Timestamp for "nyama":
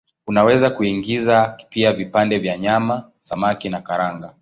2.57-3.11